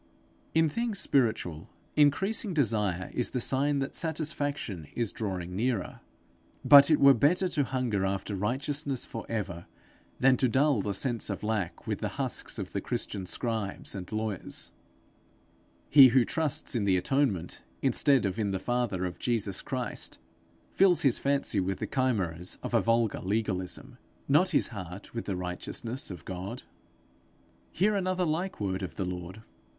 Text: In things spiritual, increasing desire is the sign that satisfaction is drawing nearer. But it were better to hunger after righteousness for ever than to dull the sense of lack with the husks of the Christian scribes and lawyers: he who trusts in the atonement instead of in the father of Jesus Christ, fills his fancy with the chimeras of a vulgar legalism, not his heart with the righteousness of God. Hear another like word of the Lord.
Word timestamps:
In 0.55 0.67
things 0.67 0.97
spiritual, 0.97 1.69
increasing 1.95 2.55
desire 2.55 3.11
is 3.13 3.29
the 3.29 3.39
sign 3.39 3.77
that 3.77 3.93
satisfaction 3.93 4.87
is 4.95 5.11
drawing 5.11 5.55
nearer. 5.55 5.99
But 6.65 6.89
it 6.89 6.99
were 6.99 7.13
better 7.13 7.47
to 7.49 7.63
hunger 7.63 8.03
after 8.03 8.35
righteousness 8.35 9.05
for 9.05 9.27
ever 9.29 9.67
than 10.19 10.37
to 10.37 10.47
dull 10.47 10.81
the 10.81 10.95
sense 10.95 11.29
of 11.29 11.43
lack 11.43 11.85
with 11.85 11.99
the 11.99 12.07
husks 12.17 12.57
of 12.57 12.71
the 12.73 12.81
Christian 12.81 13.27
scribes 13.27 13.93
and 13.93 14.11
lawyers: 14.11 14.71
he 15.87 16.07
who 16.07 16.25
trusts 16.25 16.73
in 16.73 16.85
the 16.85 16.97
atonement 16.97 17.61
instead 17.83 18.25
of 18.25 18.39
in 18.39 18.49
the 18.49 18.57
father 18.59 19.05
of 19.05 19.19
Jesus 19.19 19.61
Christ, 19.61 20.17
fills 20.71 21.01
his 21.01 21.19
fancy 21.19 21.59
with 21.59 21.77
the 21.77 21.85
chimeras 21.85 22.57
of 22.63 22.73
a 22.73 22.81
vulgar 22.81 23.19
legalism, 23.19 23.99
not 24.27 24.49
his 24.49 24.69
heart 24.69 25.13
with 25.13 25.25
the 25.25 25.35
righteousness 25.37 26.09
of 26.09 26.25
God. 26.25 26.63
Hear 27.71 27.93
another 27.95 28.25
like 28.25 28.59
word 28.59 28.81
of 28.81 28.95
the 28.95 29.05
Lord. 29.05 29.43